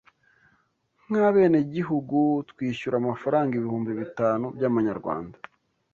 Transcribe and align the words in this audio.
Nk’Abenegihugu 1.05 2.19
twishyura 2.49 2.95
amafaranga 3.01 3.53
ibihumbi 3.55 3.91
bitanu 4.01 4.45
by’amanyarwanda 4.55 5.37